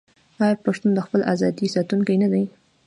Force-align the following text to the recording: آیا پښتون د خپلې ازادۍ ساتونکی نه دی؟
آیا 0.43 0.55
پښتون 0.65 0.91
د 0.93 0.99
خپلې 1.05 1.23
ازادۍ 1.33 1.67
ساتونکی 1.75 2.15
نه 2.23 2.27
دی؟ 2.33 2.43